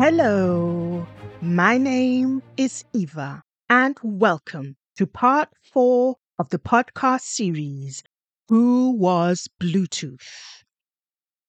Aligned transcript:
Hello, 0.00 1.04
my 1.42 1.76
name 1.76 2.40
is 2.56 2.84
Eva, 2.92 3.42
and 3.68 3.98
welcome 4.04 4.76
to 4.96 5.08
part 5.08 5.48
four 5.72 6.14
of 6.38 6.50
the 6.50 6.58
podcast 6.60 7.22
series 7.22 8.04
Who 8.48 8.92
Was 8.92 9.48
Bluetooth? 9.60 10.62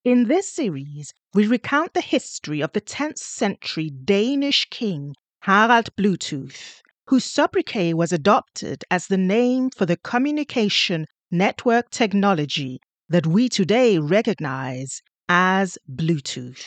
In 0.03 0.27
this 0.27 0.51
series, 0.51 1.13
we 1.35 1.45
recount 1.45 1.93
the 1.93 2.01
history 2.01 2.59
of 2.61 2.73
the 2.73 2.81
10th 2.81 3.19
century 3.19 3.91
Danish 3.91 4.65
king 4.71 5.13
Harald 5.41 5.95
Bluetooth, 5.95 6.81
whose 7.05 7.25
sobriquet 7.25 7.93
was 7.93 8.11
adopted 8.11 8.83
as 8.89 9.05
the 9.05 9.17
name 9.17 9.69
for 9.69 9.85
the 9.85 9.97
communication 9.97 11.05
network 11.29 11.91
technology 11.91 12.79
that 13.09 13.27
we 13.27 13.47
today 13.47 13.99
recognize 13.99 15.03
as 15.29 15.77
Bluetooth. 15.87 16.65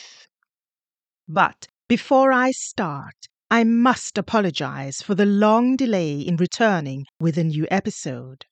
But 1.27 1.67
before 1.89 2.31
I 2.31 2.51
start, 2.51 3.27
I 3.51 3.63
must 3.63 4.17
apologize 4.17 5.01
for 5.01 5.13
the 5.13 5.25
long 5.25 5.75
delay 5.75 6.19
in 6.19 6.37
returning 6.37 7.05
with 7.19 7.37
a 7.37 7.43
new 7.43 7.67
episode. 7.69 8.45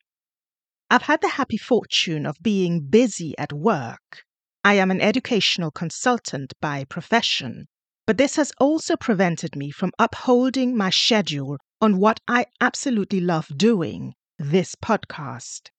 I've 0.92 1.02
had 1.04 1.22
the 1.22 1.30
happy 1.30 1.58
fortune 1.58 2.26
of 2.26 2.36
being 2.42 2.82
busy 2.82 3.36
at 3.38 3.52
work. 3.52 4.24
I 4.64 4.76
am 4.76 4.92
an 4.92 5.02
educational 5.02 5.72
consultant 5.72 6.54
by 6.62 6.84
profession, 6.84 7.66
but 8.06 8.18
this 8.18 8.36
has 8.36 8.52
also 8.60 8.96
prevented 8.96 9.56
me 9.56 9.72
from 9.72 9.92
upholding 9.98 10.78
my 10.78 10.90
schedule 10.90 11.58
on 11.82 11.98
what 11.98 12.20
I 12.28 12.46
absolutely 12.60 13.22
love 13.22 13.48
doing 13.58 14.14
this 14.38 14.76
podcast. 14.76 15.70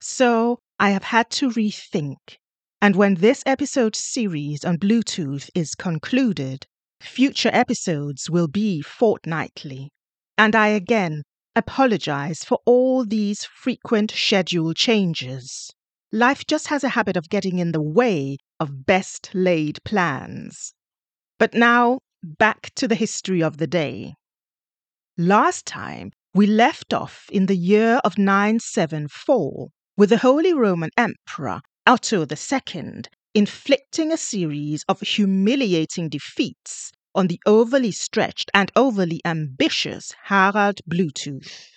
So 0.00 0.60
I 0.78 0.90
have 0.90 1.04
had 1.04 1.30
to 1.30 1.50
rethink. 1.50 2.36
And 2.80 2.94
when 2.94 3.16
this 3.16 3.42
episode 3.46 3.96
series 3.96 4.64
on 4.64 4.78
Bluetooth 4.78 5.50
is 5.54 5.74
concluded, 5.74 6.66
Future 7.00 7.50
episodes 7.52 8.28
will 8.28 8.48
be 8.48 8.82
fortnightly, 8.82 9.90
and 10.36 10.54
I 10.54 10.68
again 10.68 11.22
apologize 11.56 12.44
for 12.44 12.58
all 12.64 13.04
these 13.04 13.44
frequent 13.44 14.10
schedule 14.10 14.74
changes. 14.74 15.70
Life 16.12 16.46
just 16.46 16.68
has 16.68 16.84
a 16.84 16.90
habit 16.90 17.16
of 17.16 17.28
getting 17.28 17.58
in 17.58 17.72
the 17.72 17.82
way 17.82 18.36
of 18.58 18.84
best 18.86 19.30
laid 19.32 19.78
plans. 19.84 20.74
But 21.38 21.54
now, 21.54 22.00
back 22.22 22.70
to 22.76 22.86
the 22.86 22.94
history 22.94 23.42
of 23.42 23.56
the 23.56 23.66
day. 23.66 24.14
Last 25.16 25.66
time, 25.66 26.12
we 26.34 26.46
left 26.46 26.92
off 26.92 27.26
in 27.30 27.46
the 27.46 27.56
year 27.56 28.00
of 28.04 28.18
974 28.18 29.68
with 29.96 30.10
the 30.10 30.18
Holy 30.18 30.52
Roman 30.52 30.90
Emperor 30.96 31.60
Otto 31.86 32.24
II 32.24 33.02
inflicting 33.34 34.12
a 34.12 34.16
series 34.16 34.84
of 34.88 35.00
humiliating 35.00 36.08
defeats 36.08 36.90
on 37.14 37.28
the 37.28 37.40
overly 37.46 37.92
stretched 37.92 38.50
and 38.52 38.72
overly 38.74 39.20
ambitious 39.24 40.12
Harald 40.24 40.80
Bluetooth, 40.88 41.68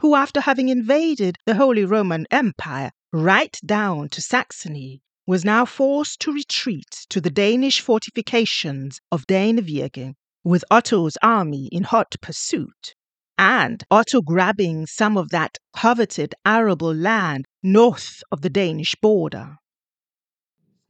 who, 0.00 0.14
after 0.14 0.40
having 0.40 0.68
invaded 0.68 1.36
the 1.46 1.54
Holy 1.54 1.84
Roman 1.84 2.26
Empire 2.30 2.90
right 3.12 3.56
down 3.64 4.08
to 4.08 4.20
Saxony, 4.20 5.00
was 5.26 5.44
now 5.44 5.64
forced 5.64 6.20
to 6.20 6.32
retreat 6.32 7.06
to 7.08 7.20
the 7.20 7.30
Danish 7.30 7.80
fortifications 7.80 9.00
of 9.10 9.26
Danevirke, 9.26 10.14
with 10.44 10.64
Otto's 10.70 11.16
army 11.22 11.68
in 11.72 11.82
hot 11.82 12.14
pursuit, 12.20 12.94
and 13.38 13.82
Otto 13.90 14.22
grabbing 14.22 14.86
some 14.86 15.16
of 15.16 15.30
that 15.30 15.58
coveted 15.74 16.34
arable 16.44 16.94
land 16.94 17.44
north 17.62 18.22
of 18.30 18.42
the 18.42 18.50
Danish 18.50 18.94
border. 18.96 19.56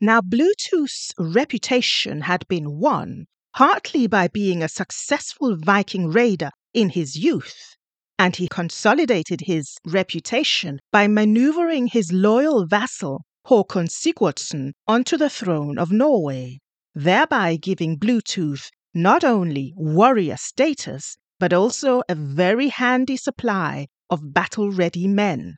Now, 0.01 0.21
Bluetooth's 0.21 1.13
reputation 1.19 2.23
had 2.23 2.47
been 2.49 2.79
won 2.79 3.27
partly 3.55 4.07
by 4.07 4.29
being 4.29 4.63
a 4.63 4.69
successful 4.69 5.57
Viking 5.57 6.09
raider 6.09 6.51
in 6.75 6.91
his 6.91 7.17
youth, 7.17 7.75
and 8.19 8.37
he 8.37 8.49
consolidated 8.49 9.41
his 9.47 9.79
reputation 9.87 10.81
by 10.93 11.07
maneuvering 11.07 11.87
his 11.87 12.13
loyal 12.13 12.67
vassal 12.67 13.23
Håkon 13.47 13.89
Sigurdsson 13.89 14.73
onto 14.87 15.17
the 15.17 15.31
throne 15.31 15.79
of 15.79 15.91
Norway, 15.91 16.59
thereby 16.95 17.57
giving 17.57 17.97
Bluetooth 17.99 18.69
not 18.93 19.25
only 19.25 19.73
warrior 19.77 20.37
status, 20.37 21.17
but 21.39 21.55
also 21.55 22.03
a 22.11 22.15
very 22.15 22.69
handy 22.69 23.17
supply 23.17 23.87
of 24.11 24.35
battle 24.35 24.71
ready 24.71 25.07
men. 25.07 25.57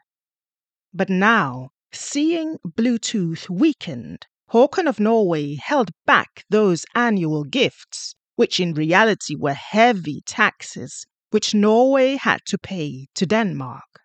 But 0.95 1.11
now, 1.11 1.71
Seeing 1.93 2.59
Bluetooth 2.67 3.49
weakened, 3.49 4.27
Håkon 4.51 4.87
of 4.87 5.01
Norway 5.01 5.55
held 5.55 5.91
back 6.05 6.45
those 6.51 6.85
annual 6.95 7.45
gifts, 7.45 8.15
which 8.37 8.61
in 8.61 8.75
reality 8.75 9.35
were 9.35 9.55
heavy 9.55 10.21
taxes 10.27 11.07
which 11.31 11.55
Norway 11.55 12.17
had 12.17 12.45
to 12.47 12.59
pay 12.59 13.09
to 13.15 13.25
Denmark. 13.25 14.01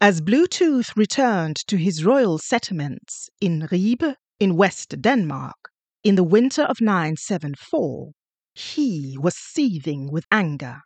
As 0.00 0.20
Bluetooth 0.20 0.96
returned 0.96 1.56
to 1.66 1.76
his 1.76 2.04
royal 2.04 2.38
settlements 2.38 3.28
in 3.40 3.68
Ribe 3.70 4.16
in 4.38 4.56
West 4.56 5.00
Denmark 5.00 5.70
in 6.04 6.14
the 6.14 6.24
winter 6.24 6.62
of 6.62 6.80
974, 6.80 8.12
he 8.54 9.16
was 9.20 9.36
seething 9.36 10.10
with 10.10 10.26
anger. 10.30 10.82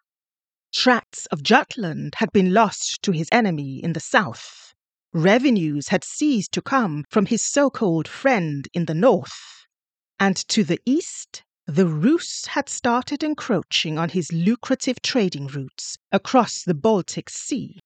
Tracts 0.73 1.27
of 1.27 1.43
Jutland 1.43 2.15
had 2.17 2.33
been 2.33 2.55
lost 2.55 3.03
to 3.03 3.13
his 3.13 3.29
enemy 3.33 3.83
in 3.83 3.93
the 3.93 4.01
south 4.01 4.67
revenues 5.17 5.89
had 5.89 6.05
ceased 6.05 6.53
to 6.53 6.63
come 6.63 7.05
from 7.09 7.27
his 7.27 7.45
so 7.45 7.71
called 7.71 8.07
friend 8.07 8.69
in 8.75 8.85
the 8.85 8.95
north. 8.95 9.67
And 10.21 10.37
to 10.49 10.63
the 10.63 10.79
east, 10.85 11.43
the 11.67 11.87
Rus 11.87 12.47
had 12.47 12.69
started 12.69 13.25
encroaching 13.25 13.99
on 13.99 14.11
his 14.11 14.33
lucrative 14.33 15.03
trading 15.03 15.49
routes 15.49 15.97
across 16.13 16.63
the 16.63 16.75
Baltic 16.75 17.29
Sea. 17.29 17.81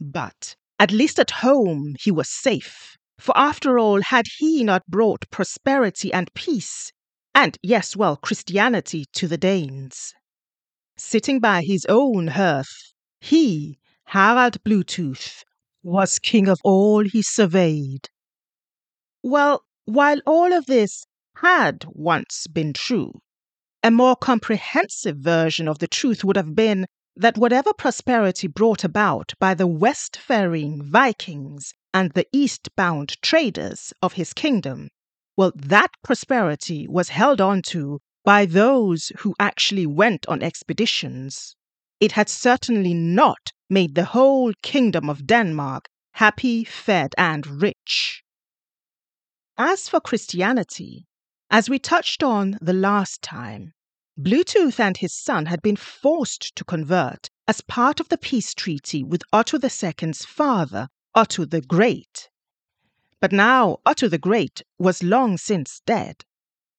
But 0.00 0.56
at 0.78 0.92
least 0.92 1.18
at 1.18 1.30
home 1.30 1.96
he 2.00 2.10
was 2.10 2.30
safe, 2.30 2.96
for 3.18 3.36
after 3.36 3.78
all, 3.78 4.00
had 4.00 4.26
he 4.38 4.62
not 4.62 4.86
brought 4.86 5.28
prosperity 5.30 6.12
and 6.12 6.32
peace, 6.34 6.92
and 7.34 7.58
yes, 7.62 7.96
well, 7.96 8.16
Christianity 8.16 9.04
to 9.12 9.28
the 9.28 9.36
Danes? 9.36 10.14
Sitting 10.96 11.40
by 11.40 11.62
his 11.62 11.84
own 11.88 12.28
hearth, 12.28 12.94
he, 13.20 13.78
Harald 14.06 14.62
Bluetooth, 14.64 15.44
was 15.82 16.18
king 16.18 16.48
of 16.48 16.58
all 16.64 17.04
he 17.04 17.22
surveyed. 17.22 18.08
Well, 19.22 19.64
while 19.84 20.20
all 20.26 20.52
of 20.52 20.66
this 20.66 21.06
had 21.36 21.84
once 21.88 22.46
been 22.46 22.72
true, 22.72 23.20
a 23.82 23.90
more 23.90 24.16
comprehensive 24.16 25.18
version 25.18 25.68
of 25.68 25.78
the 25.78 25.86
truth 25.86 26.24
would 26.24 26.36
have 26.36 26.54
been 26.54 26.86
that 27.16 27.38
whatever 27.38 27.72
prosperity 27.72 28.46
brought 28.46 28.84
about 28.84 29.32
by 29.38 29.54
the 29.54 29.66
west 29.66 30.16
faring 30.16 30.82
Vikings 30.84 31.72
and 31.92 32.12
the 32.12 32.26
eastbound 32.32 33.20
traders 33.22 33.92
of 34.02 34.12
his 34.14 34.32
kingdom, 34.32 34.88
well, 35.36 35.52
that 35.54 35.90
prosperity 36.02 36.86
was 36.88 37.08
held 37.08 37.40
on 37.40 37.62
to 37.62 38.00
by 38.24 38.44
those 38.46 39.10
who 39.18 39.34
actually 39.40 39.86
went 39.86 40.26
on 40.26 40.42
expeditions. 40.42 41.56
It 42.00 42.12
had 42.12 42.28
certainly 42.28 42.94
not 42.94 43.52
made 43.68 43.94
the 43.94 44.06
whole 44.06 44.52
kingdom 44.62 45.10
of 45.10 45.26
Denmark 45.26 45.88
happy, 46.12 46.64
fed, 46.64 47.14
and 47.16 47.62
rich. 47.62 48.22
As 49.56 49.88
for 49.88 50.00
Christianity, 50.00 51.06
as 51.50 51.70
we 51.70 51.78
touched 51.78 52.22
on 52.22 52.58
the 52.60 52.72
last 52.72 53.22
time, 53.22 53.72
Bluetooth 54.18 54.80
and 54.80 54.96
his 54.96 55.14
son 55.14 55.46
had 55.46 55.62
been 55.62 55.76
forced 55.76 56.56
to 56.56 56.64
convert 56.64 57.30
as 57.46 57.60
part 57.60 58.00
of 58.00 58.08
the 58.08 58.18
peace 58.18 58.52
treaty 58.52 59.04
with 59.04 59.22
Otto 59.32 59.58
II's 59.62 60.24
father, 60.24 60.88
Otto 61.14 61.44
the 61.44 61.60
Great. 61.60 62.28
But 63.20 63.32
now 63.32 63.78
Otto 63.86 64.08
the 64.08 64.18
Great 64.18 64.62
was 64.78 65.02
long 65.02 65.38
since 65.38 65.80
dead, 65.86 66.24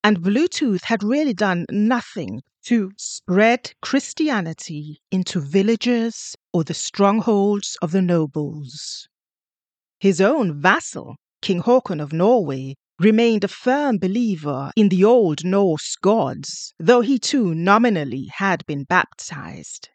and 0.03 0.21
Bluetooth 0.21 0.83
had 0.83 1.03
really 1.03 1.33
done 1.33 1.65
nothing 1.69 2.41
to 2.63 2.91
spread 2.97 3.73
Christianity 3.81 5.01
into 5.11 5.39
villages 5.39 6.35
or 6.53 6.63
the 6.63 6.73
strongholds 6.73 7.77
of 7.81 7.91
the 7.91 8.01
nobles. 8.01 9.07
His 9.99 10.21
own 10.21 10.61
vassal, 10.61 11.15
King 11.41 11.59
Haakon 11.59 11.99
of 11.99 12.13
Norway, 12.13 12.75
remained 12.99 13.43
a 13.43 13.47
firm 13.47 13.97
believer 13.97 14.71
in 14.75 14.89
the 14.89 15.03
old 15.03 15.45
Norse 15.45 15.95
gods, 15.95 16.73
though 16.79 17.01
he 17.01 17.17
too 17.17 17.53
nominally 17.55 18.25
had 18.25 18.65
been 18.65 18.83
baptized. 18.83 19.89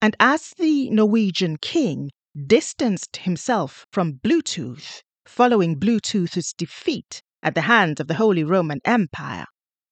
And 0.00 0.16
as 0.18 0.52
the 0.56 0.90
Norwegian 0.90 1.56
king 1.56 2.10
distanced 2.46 3.18
himself 3.18 3.86
from 3.92 4.14
Bluetooth 4.14 5.02
following 5.26 5.78
Bluetooth's 5.78 6.52
defeat 6.52 7.22
at 7.42 7.54
the 7.54 7.62
hands 7.62 8.00
of 8.00 8.08
the 8.08 8.14
Holy 8.14 8.44
Roman 8.44 8.80
Empire, 8.84 9.46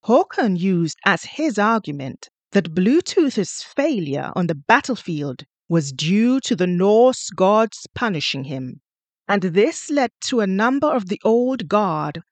Håkon 0.04 0.58
used 0.58 0.98
as 1.04 1.24
his 1.24 1.58
argument 1.58 2.28
that 2.52 2.74
Bluetooth's 2.74 3.62
failure 3.62 4.32
on 4.34 4.46
the 4.46 4.54
battlefield 4.54 5.44
was 5.68 5.92
due 5.92 6.40
to 6.40 6.56
the 6.56 6.66
Norse 6.66 7.30
gods 7.30 7.86
punishing 7.94 8.44
him. 8.44 8.80
And 9.28 9.42
this 9.42 9.90
led 9.90 10.10
to 10.26 10.40
a 10.40 10.46
number 10.46 10.88
of 10.88 11.08
the 11.08 11.20
old 11.24 11.68
guard 11.68 12.22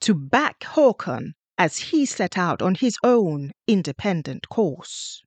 to 0.00 0.14
back 0.14 0.60
Håkon 0.60 1.32
as 1.58 1.78
he 1.78 2.06
set 2.06 2.38
out 2.38 2.62
on 2.62 2.74
his 2.74 2.96
own 3.02 3.52
independent 3.66 4.48
course. 4.48 5.22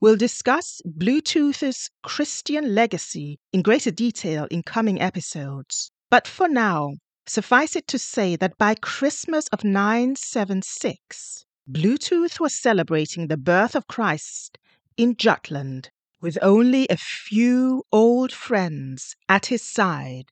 We'll 0.00 0.16
discuss 0.16 0.80
Bluetooth's 0.84 1.90
Christian 2.02 2.74
legacy 2.74 3.38
in 3.52 3.62
greater 3.62 3.90
detail 3.90 4.46
in 4.50 4.62
coming 4.62 5.00
episodes, 5.00 5.90
but 6.10 6.26
for 6.26 6.48
now, 6.48 6.94
suffice 7.26 7.76
it 7.76 7.86
to 7.88 7.98
say 7.98 8.36
that 8.36 8.58
by 8.58 8.74
Christmas 8.74 9.46
of 9.48 9.64
976, 9.64 11.44
Bluetooth 11.70 12.40
was 12.40 12.54
celebrating 12.54 13.28
the 13.28 13.36
birth 13.36 13.74
of 13.74 13.86
Christ 13.86 14.58
in 14.96 15.16
Jutland 15.16 15.90
with 16.20 16.38
only 16.42 16.86
a 16.88 16.96
few 16.96 17.84
old 17.92 18.32
friends 18.32 19.16
at 19.28 19.46
his 19.46 19.62
side, 19.62 20.26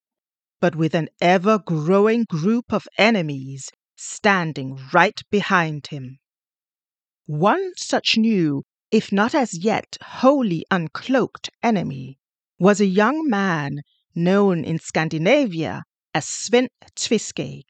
but 0.60 0.74
with 0.74 0.94
an 0.94 1.08
ever 1.20 1.58
growing 1.58 2.24
group 2.24 2.72
of 2.72 2.86
enemies 2.98 3.70
standing 3.96 4.78
right 4.92 5.20
behind 5.30 5.88
him. 5.88 6.18
One 7.26 7.72
such 7.76 8.16
new, 8.16 8.64
if 8.90 9.12
not 9.12 9.34
as 9.34 9.56
yet 9.56 9.96
wholly 10.02 10.64
uncloaked 10.70 11.50
enemy, 11.62 12.18
was 12.58 12.80
a 12.80 12.86
young 12.86 13.28
man 13.28 13.82
known 14.14 14.64
in 14.64 14.78
Scandinavia 14.78 15.84
as 16.12 16.26
Sven 16.26 16.68
Tveskæg, 16.96 17.64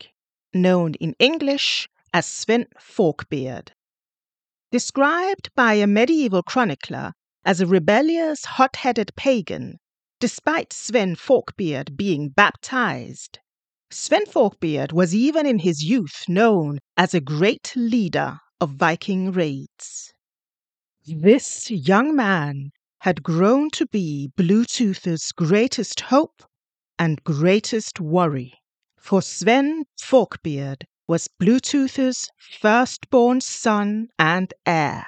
known 0.55 0.95
in 0.95 1.15
English 1.19 1.89
as 2.13 2.27
Sven 2.27 2.67
Forkbeard. 2.79 3.73
Described 4.71 5.51
by 5.55 5.75
a 5.75 5.87
medieval 5.87 6.43
chronicler 6.43 7.13
as 7.45 7.61
a 7.61 7.67
rebellious, 7.67 8.45
hot 8.45 8.77
headed 8.77 9.11
pagan, 9.17 9.79
despite 10.21 10.73
Sven 10.73 11.17
Forkbeard 11.17 11.97
being 11.97 12.29
baptized. 12.29 13.39
Sven 13.91 14.27
Forkbeard 14.27 14.93
was 14.93 15.15
even 15.15 15.47
in 15.47 15.59
his 15.59 15.83
youth 15.83 16.25
known 16.29 16.79
as 16.97 17.13
a 17.13 17.21
great 17.21 17.73
leader 17.75 18.39
of 18.61 18.71
Viking 18.71 19.33
raids. 19.33 20.13
This 21.07 21.71
young 21.71 22.15
man 22.15 22.71
had 23.01 23.23
grown 23.23 23.71
to 23.71 23.87
be 23.87 24.31
Bluetooth's 24.37 25.33
greatest 25.33 26.01
hope 26.01 26.43
and 27.01 27.25
greatest 27.25 27.99
worry, 27.99 28.53
for 28.97 29.23
Sven 29.23 29.85
Forkbeard 29.99 30.85
was 31.09 31.27
Bluetooth's 31.41 32.29
firstborn 32.61 33.41
son 33.41 34.09
and 34.19 34.55
heir. 34.67 35.07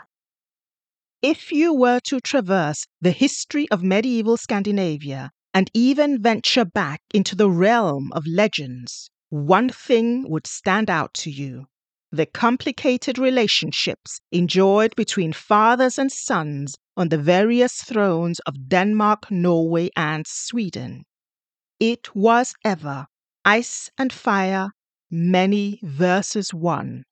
If 1.22 1.52
you 1.52 1.72
were 1.72 2.00
to 2.06 2.20
traverse 2.20 2.86
the 3.00 3.12
history 3.12 3.70
of 3.70 3.84
medieval 3.84 4.36
Scandinavia 4.36 5.30
and 5.54 5.70
even 5.74 6.20
venture 6.20 6.64
back 6.64 7.02
into 7.14 7.36
the 7.36 7.50
realm 7.50 8.10
of 8.14 8.26
legends, 8.26 9.10
one 9.28 9.68
thing 9.68 10.28
would 10.30 10.48
stand 10.48 10.90
out 10.90 11.14
to 11.14 11.30
you 11.30 11.66
the 12.10 12.26
complicated 12.26 13.18
relationships 13.18 14.20
enjoyed 14.30 14.94
between 14.96 15.32
fathers 15.32 15.98
and 15.98 16.12
sons 16.12 16.76
on 16.94 17.08
the 17.08 17.16
various 17.16 17.82
thrones 17.82 18.38
of 18.40 18.68
Denmark, 18.68 19.30
Norway, 19.30 19.88
and 19.96 20.26
Sweden. 20.26 21.04
It 21.84 22.14
was 22.14 22.54
ever 22.64 23.08
ice 23.44 23.90
and 23.98 24.12
fire, 24.12 24.70
many 25.10 25.80
versus 25.82 26.54
one. 26.54 27.02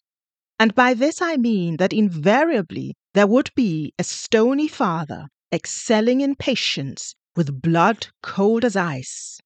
And 0.60 0.76
by 0.76 0.94
this 0.94 1.20
I 1.20 1.36
mean 1.38 1.78
that 1.78 1.92
invariably 1.92 2.94
there 3.12 3.26
would 3.26 3.50
be 3.56 3.92
a 3.98 4.04
stony 4.04 4.68
father 4.68 5.26
excelling 5.52 6.20
in 6.20 6.36
patience 6.36 7.16
with 7.34 7.60
blood 7.60 8.10
cold 8.22 8.64
as 8.64 8.76
ice. 8.76 9.40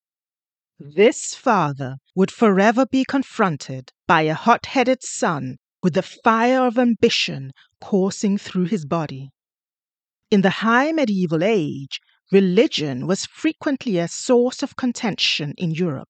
This 0.77 1.33
father 1.33 1.97
would 2.13 2.29
forever 2.29 2.85
be 2.85 3.03
confronted 3.03 3.91
by 4.05 4.21
a 4.21 4.35
hot 4.35 4.67
headed 4.67 5.01
son 5.01 5.57
with 5.81 5.95
the 5.95 6.03
fire 6.03 6.67
of 6.67 6.77
ambition 6.77 7.51
coursing 7.81 8.37
through 8.37 8.65
his 8.65 8.85
body. 8.85 9.31
In 10.29 10.41
the 10.41 10.61
high 10.61 10.91
medieval 10.91 11.43
age, 11.43 11.99
religion 12.31 13.07
was 13.07 13.25
frequently 13.25 13.97
a 13.97 14.07
source 14.07 14.63
of 14.63 14.75
contention 14.75 15.53
in 15.57 15.71
Europe, 15.71 16.09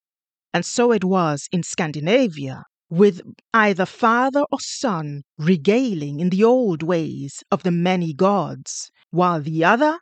and 0.53 0.65
so 0.65 0.91
it 0.91 1.03
was 1.03 1.47
in 1.51 1.63
Scandinavia, 1.63 2.63
with 2.89 3.21
either 3.53 3.85
father 3.85 4.45
or 4.51 4.59
son 4.59 5.23
regaling 5.37 6.19
in 6.19 6.29
the 6.29 6.43
old 6.43 6.83
ways 6.83 7.43
of 7.51 7.63
the 7.63 7.71
many 7.71 8.13
gods, 8.13 8.91
while 9.09 9.41
the 9.41 9.63
other, 9.63 9.99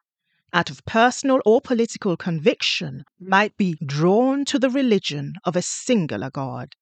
out 0.54 0.70
of 0.70 0.86
personal 0.86 1.40
or 1.46 1.60
political 1.62 2.16
conviction, 2.16 3.04
might 3.20 3.56
be 3.58 3.76
drawn 3.86 4.46
to 4.46 4.60
the 4.60 4.70
religion 4.70 5.34
of 5.44 5.56
a 5.56 5.62
singular 5.62 6.30
god. 6.30 6.76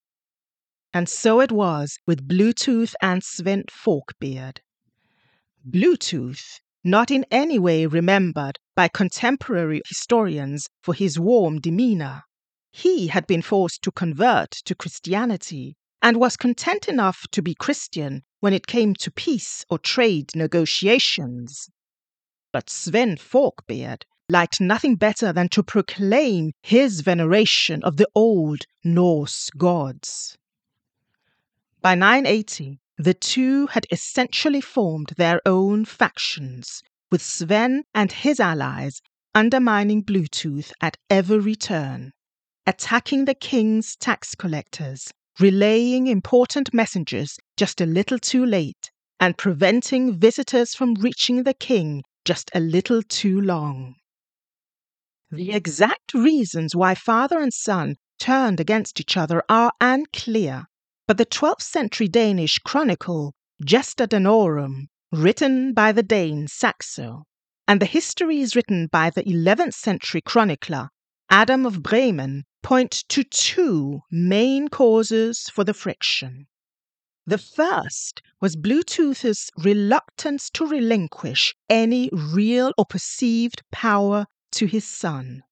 And 0.92 1.08
so 1.08 1.40
it 1.40 1.50
was 1.50 1.98
with 2.06 2.28
Bluetooth 2.28 2.94
and 3.00 3.24
Sven 3.24 3.64
Forkbeard. 3.70 4.60
Bluetooth, 5.66 6.60
not 6.84 7.10
in 7.10 7.24
any 7.30 7.58
way 7.58 7.86
remembered 7.86 8.58
by 8.74 8.88
contemporary 8.88 9.82
historians 9.86 10.68
for 10.82 10.94
his 10.94 11.18
warm 11.18 11.60
demeanor, 11.60 12.22
he 12.72 13.08
had 13.08 13.26
been 13.26 13.42
forced 13.42 13.82
to 13.82 13.92
convert 13.92 14.50
to 14.50 14.74
Christianity 14.74 15.76
and 16.00 16.16
was 16.16 16.36
content 16.36 16.88
enough 16.88 17.26
to 17.30 17.42
be 17.42 17.54
Christian 17.54 18.22
when 18.40 18.52
it 18.52 18.66
came 18.66 18.94
to 18.94 19.10
peace 19.10 19.64
or 19.70 19.78
trade 19.78 20.34
negotiations. 20.34 21.70
But 22.52 22.68
Sven 22.68 23.16
Forkbeard 23.16 24.04
liked 24.28 24.60
nothing 24.60 24.96
better 24.96 25.32
than 25.32 25.48
to 25.50 25.62
proclaim 25.62 26.52
his 26.62 27.00
veneration 27.02 27.82
of 27.84 27.98
the 27.98 28.08
old 28.14 28.66
Norse 28.82 29.50
gods. 29.50 30.38
By 31.80 31.94
980, 31.94 32.80
the 32.96 33.14
two 33.14 33.66
had 33.68 33.86
essentially 33.90 34.60
formed 34.60 35.14
their 35.16 35.40
own 35.44 35.84
factions, 35.84 36.82
with 37.12 37.22
Sven 37.22 37.84
and 37.94 38.10
his 38.10 38.40
allies 38.40 39.00
undermining 39.34 40.02
Bluetooth 40.02 40.72
at 40.80 40.96
every 41.10 41.54
turn, 41.54 42.10
attacking 42.66 43.26
the 43.26 43.34
king's 43.34 43.94
tax 43.96 44.34
collectors 44.34 45.12
relaying 45.38 46.06
important 46.06 46.74
messages 46.74 47.38
just 47.56 47.80
a 47.80 47.86
little 47.86 48.18
too 48.18 48.44
late, 48.44 48.90
and 49.20 49.38
preventing 49.38 50.18
visitors 50.18 50.74
from 50.74 50.94
reaching 50.94 51.42
the 51.42 51.54
king 51.54 52.02
just 52.24 52.50
a 52.54 52.60
little 52.60 53.02
too 53.02 53.40
long. 53.40 53.94
The 55.30 55.52
exact 55.52 56.14
reasons 56.14 56.74
why 56.74 56.94
father 56.94 57.40
and 57.40 57.52
son 57.52 57.96
turned 58.18 58.60
against 58.60 59.00
each 59.00 59.16
other 59.16 59.42
are 59.48 59.72
unclear, 59.80 60.64
but 61.06 61.18
the 61.18 61.26
12th 61.26 61.62
century 61.62 62.08
Danish 62.08 62.58
chronicle 62.58 63.32
Gesta 63.64 64.06
Danorum, 64.06 64.88
written 65.12 65.74
by 65.74 65.92
the 65.92 66.02
Dane 66.02 66.48
Saxo, 66.48 67.24
and 67.68 67.80
the 67.80 67.86
histories 67.86 68.56
written 68.56 68.88
by 68.90 69.10
the 69.10 69.22
11th 69.24 69.74
century 69.74 70.22
chronicler 70.22 70.88
Adam 71.28 71.66
of 71.66 71.82
Bremen 71.82 72.44
point 72.62 73.04
to 73.08 73.22
two 73.22 74.00
main 74.10 74.68
causes 74.68 75.50
for 75.52 75.64
the 75.64 75.74
friction. 75.74 76.46
The 77.26 77.36
first 77.36 78.22
was 78.40 78.56
Bluetooth's 78.56 79.50
reluctance 79.58 80.48
to 80.50 80.66
relinquish 80.66 81.54
any 81.68 82.08
real 82.12 82.72
or 82.78 82.86
perceived 82.86 83.62
power 83.70 84.26
to 84.52 84.66
his 84.66 84.88
son. 84.88 85.42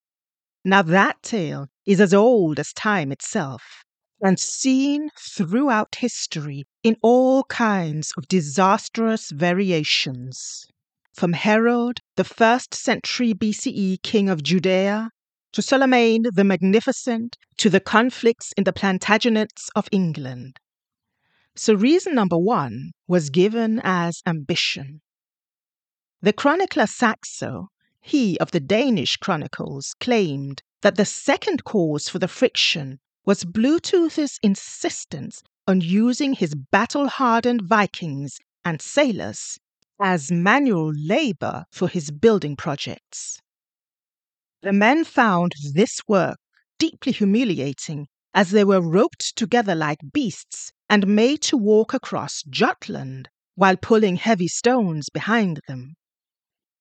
Now, 0.64 0.82
that 0.82 1.22
tale 1.22 1.68
is 1.84 2.00
as 2.00 2.14
old 2.14 2.58
as 2.58 2.72
time 2.72 3.12
itself 3.12 3.84
and 4.22 4.38
seen 4.38 5.10
throughout 5.18 5.96
history 5.96 6.64
in 6.82 6.96
all 7.02 7.44
kinds 7.44 8.12
of 8.16 8.28
disastrous 8.28 9.30
variations. 9.30 10.66
From 11.12 11.32
Herod, 11.32 12.00
the 12.16 12.24
first 12.24 12.74
century 12.74 13.34
BCE 13.34 14.02
king 14.02 14.28
of 14.28 14.42
Judea, 14.42 15.10
to 15.52 15.62
Charlemagne 15.62 16.24
the 16.32 16.44
Magnificent, 16.44 17.36
to 17.56 17.68
the 17.68 17.80
conflicts 17.80 18.52
in 18.56 18.64
the 18.64 18.72
Plantagenets 18.72 19.68
of 19.74 19.88
England. 19.90 20.58
So, 21.56 21.74
reason 21.74 22.14
number 22.14 22.38
one 22.38 22.92
was 23.08 23.30
given 23.30 23.80
as 23.82 24.22
ambition. 24.24 25.00
The 26.22 26.32
chronicler 26.32 26.86
Saxo, 26.86 27.68
he 28.00 28.38
of 28.38 28.52
the 28.52 28.60
Danish 28.60 29.16
chronicles, 29.16 29.94
claimed 30.00 30.62
that 30.82 30.96
the 30.96 31.04
second 31.04 31.64
cause 31.64 32.08
for 32.08 32.18
the 32.18 32.28
friction 32.28 33.00
was 33.30 33.44
Bluetooth's 33.44 34.40
insistence 34.42 35.40
on 35.68 35.80
using 35.80 36.32
his 36.32 36.52
battle 36.72 37.06
hardened 37.06 37.62
Vikings 37.62 38.40
and 38.64 38.82
sailors 38.82 39.56
as 40.02 40.32
manual 40.32 40.92
labor 40.92 41.64
for 41.70 41.86
his 41.86 42.10
building 42.10 42.56
projects. 42.56 43.40
The 44.62 44.72
men 44.72 45.04
found 45.04 45.52
this 45.74 46.00
work 46.08 46.38
deeply 46.80 47.12
humiliating 47.12 48.08
as 48.34 48.50
they 48.50 48.64
were 48.64 48.80
roped 48.80 49.36
together 49.36 49.76
like 49.76 50.00
beasts 50.12 50.72
and 50.88 51.06
made 51.06 51.40
to 51.42 51.56
walk 51.56 51.94
across 51.94 52.42
Jutland 52.50 53.28
while 53.54 53.76
pulling 53.76 54.16
heavy 54.16 54.48
stones 54.48 55.08
behind 55.08 55.60
them. 55.68 55.94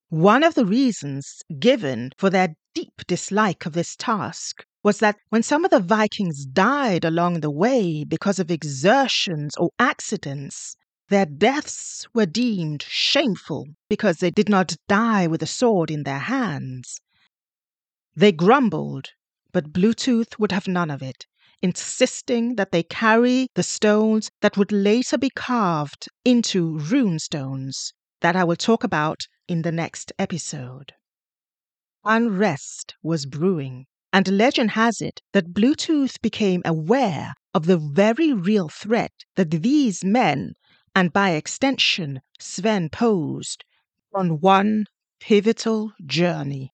One 0.10 0.44
of 0.44 0.56
the 0.56 0.66
reasons 0.66 1.44
given 1.60 2.10
for 2.18 2.32
their 2.32 2.56
deep 2.74 3.06
dislike 3.06 3.68
of 3.68 3.74
this 3.74 3.96
task 3.96 4.66
was 4.84 5.00
that 5.00 5.18
when 5.30 5.44
some 5.44 5.66
of 5.66 5.72
the 5.72 5.80
Vikings 5.80 6.46
died 6.46 7.04
along 7.04 7.42
the 7.42 7.52
way 7.52 8.04
because 8.04 8.40
of 8.40 8.50
exertions 8.50 9.56
or 9.58 9.72
accidents, 9.78 10.78
their 11.10 11.26
deaths 11.26 12.08
were 12.14 12.26
deemed 12.26 12.84
shameful 12.84 13.68
because 13.90 14.18
they 14.18 14.32
did 14.32 14.48
not 14.48 14.78
die 14.88 15.28
with 15.28 15.44
a 15.44 15.48
sword 15.48 15.92
in 15.92 16.04
their 16.04 16.20
hands. 16.20 17.02
They 18.16 18.32
grumbled, 18.32 19.10
but 19.52 19.74
Bluetooth 19.74 20.38
would 20.40 20.52
have 20.52 20.68
none 20.68 20.92
of 20.92 21.02
it, 21.02 21.26
insisting 21.62 22.56
that 22.56 22.72
they 22.72 22.84
carry 22.84 23.48
the 23.56 23.64
stones 23.64 24.30
that 24.42 24.56
would 24.56 24.72
later 24.72 25.18
be 25.18 25.30
carved 25.32 26.08
into 26.24 26.78
rune 26.78 27.20
stones 27.20 27.94
that 28.22 28.36
I 28.36 28.44
will 28.44 28.56
talk 28.56 28.84
about 28.84 29.28
in 29.48 29.64
the 29.64 29.72
next 29.72 30.14
episode. 30.20 30.94
Unrest 32.06 32.96
was 33.02 33.26
brewing, 33.26 33.88
and 34.12 34.28
legend 34.28 34.72
has 34.72 35.02
it 35.02 35.22
that 35.34 35.54
Bluetooth 35.54 36.20
became 36.22 36.62
aware 36.66 37.34
of 37.54 37.66
the 37.66 37.78
very 37.78 38.34
real 38.34 38.70
threat 38.70 39.12
that 39.36 39.52
these 39.52 40.04
men 40.04 40.54
and 40.96 41.14
by 41.14 41.32
extension 41.32 42.22
Sven 42.40 42.90
posed 42.90 43.64
on 44.14 44.40
one 44.40 44.86
pivotal 45.20 45.94
journey. 46.06 46.74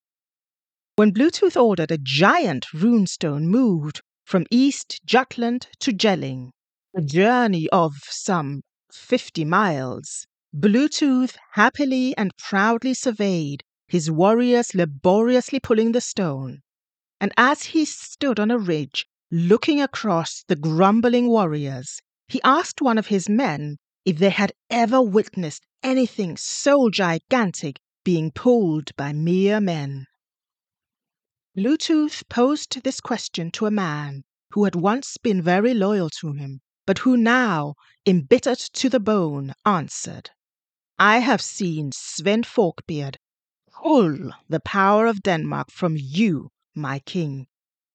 When 0.95 1.11
Bluetooth 1.11 1.57
ordered 1.57 1.91
a 1.91 1.97
giant 1.97 2.67
runestone 2.73 3.43
moved 3.47 4.01
from 4.23 4.45
East 4.49 5.01
Jutland 5.05 5.67
to 5.79 5.91
Jelling, 5.91 6.51
a 6.95 7.01
journey 7.01 7.67
of 7.73 7.95
some 8.03 8.61
50 8.93 9.43
miles, 9.43 10.25
Bluetooth 10.55 11.35
happily 11.51 12.15
and 12.17 12.31
proudly 12.37 12.93
surveyed 12.93 13.63
his 13.87 14.09
warriors 14.09 14.73
laboriously 14.73 15.59
pulling 15.59 15.91
the 15.91 15.99
stone. 15.99 16.61
And 17.21 17.31
as 17.37 17.63
he 17.67 17.85
stood 17.85 18.39
on 18.39 18.51
a 18.51 18.57
ridge, 18.59 19.07
looking 19.31 19.81
across 19.81 20.43
the 20.47 20.55
grumbling 20.57 21.29
warriors, 21.29 22.01
he 22.27 22.41
asked 22.43 22.81
one 22.81 22.97
of 22.97 23.07
his 23.07 23.29
men 23.29 23.77
if 24.03 24.17
they 24.17 24.31
had 24.31 24.51
ever 24.69 25.01
witnessed 25.01 25.65
anything 25.81 26.35
so 26.35 26.89
gigantic 26.89 27.79
being 28.03 28.31
pulled 28.31 28.93
by 28.97 29.13
mere 29.13 29.61
men. 29.61 30.07
Bluetooth 31.55 32.27
posed 32.27 32.83
this 32.83 32.99
question 32.99 33.49
to 33.51 33.65
a 33.65 33.71
man 33.71 34.25
who 34.51 34.65
had 34.65 34.75
once 34.75 35.15
been 35.17 35.41
very 35.41 35.73
loyal 35.73 36.09
to 36.19 36.33
him, 36.33 36.59
but 36.85 36.99
who 36.99 37.15
now, 37.15 37.75
embittered 38.05 38.59
to 38.59 38.89
the 38.89 38.99
bone, 38.99 39.53
answered, 39.65 40.31
I 40.99 41.19
have 41.19 41.41
seen 41.41 41.91
Sven 41.93 42.43
Forkbeard 42.43 43.17
pull 43.71 44.31
the 44.49 44.59
power 44.59 45.05
of 45.05 45.23
Denmark 45.23 45.71
from 45.71 45.95
you, 45.97 46.49
my 46.75 46.99
king. 46.99 47.47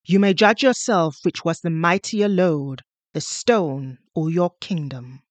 You 0.05 0.19
may 0.19 0.35
judge 0.35 0.63
yourself 0.63 1.19
which 1.23 1.45
was 1.45 1.61
the 1.61 1.71
mightier 1.71 2.29
load, 2.29 2.83
the 3.13 3.21
stone 3.21 3.99
or 4.15 4.31
your 4.31 4.55
kingdom. 4.61 5.23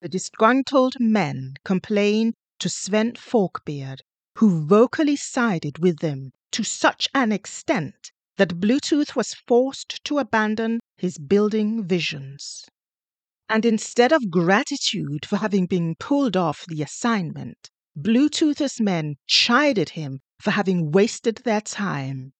The 0.00 0.08
disgruntled 0.08 0.94
men 1.00 1.54
complained 1.64 2.34
to 2.60 2.68
Sven 2.68 3.14
Forkbeard, 3.16 4.02
who 4.36 4.64
vocally 4.64 5.16
sided 5.16 5.78
with 5.78 5.98
them 5.98 6.32
to 6.52 6.62
such 6.62 7.08
an 7.14 7.32
extent 7.32 8.12
that 8.36 8.60
Bluetooth 8.60 9.16
was 9.16 9.34
forced 9.34 10.04
to 10.04 10.18
abandon 10.18 10.80
his 10.96 11.18
building 11.18 11.84
visions. 11.84 12.64
And 13.48 13.64
instead 13.64 14.12
of 14.12 14.30
gratitude 14.30 15.26
for 15.26 15.38
having 15.38 15.66
been 15.66 15.96
pulled 15.96 16.36
off 16.36 16.64
the 16.68 16.82
assignment, 16.82 17.70
Bluetooth's 17.96 18.80
men 18.80 19.16
chided 19.26 19.90
him 19.90 20.20
for 20.40 20.52
having 20.52 20.90
wasted 20.92 21.36
their 21.44 21.60
time, 21.60 22.32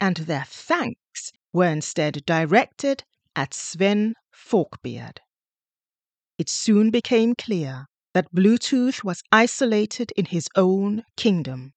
and 0.00 0.16
their 0.16 0.44
thanks 0.46 1.32
were 1.52 1.68
instead 1.68 2.24
directed 2.26 3.04
at 3.36 3.54
Sven 3.54 4.14
Forkbeard 4.32 5.20
it 6.36 6.48
soon 6.48 6.90
became 6.90 7.34
clear 7.34 7.86
that 8.12 8.32
Bluetooth 8.34 9.04
was 9.04 9.22
isolated 9.30 10.12
in 10.16 10.24
his 10.26 10.48
own 10.56 11.04
kingdom. 11.16 11.72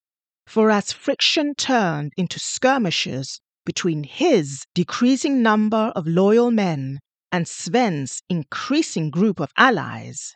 For 0.48 0.72
as 0.72 0.92
friction 0.92 1.54
turned 1.56 2.14
into 2.18 2.40
skirmishes 2.40 3.40
between 3.66 4.04
his 4.04 4.66
decreasing 4.74 5.44
number 5.44 5.92
of 5.96 6.08
loyal 6.08 6.50
men 6.52 7.00
and 7.32 7.48
Sven's 7.48 8.24
increasing 8.30 9.12
group 9.12 9.40
of 9.40 9.52
allies, 9.58 10.36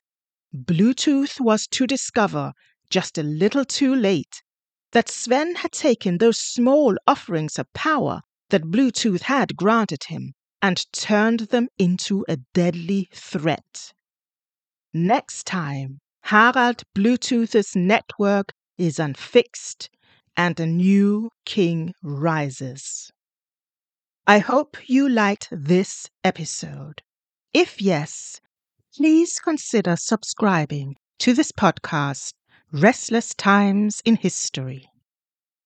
Bluetooth 0.53 1.39
was 1.39 1.65
to 1.67 1.87
discover 1.87 2.53
just 2.89 3.17
a 3.17 3.23
little 3.23 3.65
too 3.65 3.95
late 3.95 4.43
that 4.91 5.09
Sven 5.09 5.55
had 5.55 5.71
taken 5.71 6.17
those 6.17 6.37
small 6.37 6.95
offerings 7.07 7.57
of 7.57 7.71
power 7.73 8.21
that 8.49 8.69
Bluetooth 8.71 9.21
had 9.23 9.55
granted 9.55 10.05
him 10.05 10.33
and 10.61 10.85
turned 10.91 11.41
them 11.51 11.69
into 11.77 12.25
a 12.27 12.37
deadly 12.53 13.09
threat. 13.13 13.93
Next 14.93 15.45
time, 15.45 15.99
Harald 16.23 16.83
Bluetooth's 16.93 17.75
network 17.75 18.51
is 18.77 18.99
unfixed 18.99 19.89
and 20.37 20.59
a 20.59 20.65
new 20.65 21.29
king 21.45 21.93
rises. 22.03 23.11
I 24.27 24.39
hope 24.39 24.77
you 24.87 25.09
liked 25.09 25.47
this 25.51 26.09
episode. 26.23 27.01
If 27.53 27.81
yes, 27.81 28.39
please 28.95 29.39
consider 29.39 29.95
subscribing 29.95 30.95
to 31.19 31.33
this 31.33 31.51
podcast, 31.51 32.33
Restless 32.73 33.33
Times 33.33 34.01
in 34.03 34.15
History. 34.17 34.89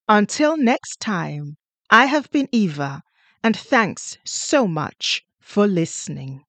Until 0.07 0.57
next 0.57 0.99
time, 0.99 1.57
I 1.89 2.07
have 2.07 2.31
been 2.31 2.49
Eva, 2.51 3.03
and 3.43 3.57
thanks 3.57 4.17
so 4.25 4.67
much 4.67 5.25
for 5.39 5.67
listening. 5.67 6.45